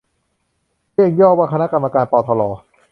[0.95, 2.49] เรียกย่อว่า คณะกรรมการ ปอ ทอ รอ